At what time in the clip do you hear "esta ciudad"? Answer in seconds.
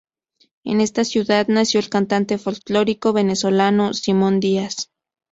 0.81-1.47